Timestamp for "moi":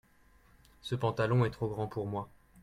2.07-2.27